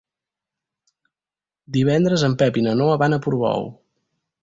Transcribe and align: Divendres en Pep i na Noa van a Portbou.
Divendres 1.77 2.25
en 2.31 2.37
Pep 2.43 2.61
i 2.63 2.67
na 2.71 2.77
Noa 2.83 2.99
van 3.07 3.15
a 3.19 3.25
Portbou. 3.27 3.73